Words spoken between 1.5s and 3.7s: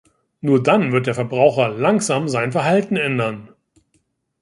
langsam sein Verhalten ändern.